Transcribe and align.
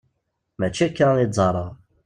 Mačči 0.59 0.83
akka 0.87 1.07
i 1.23 1.25
ẓẓareɣ. 1.29 1.69